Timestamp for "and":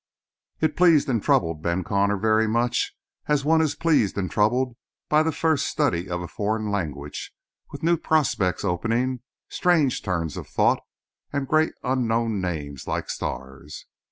1.09-1.21, 4.17-4.31, 11.31-11.47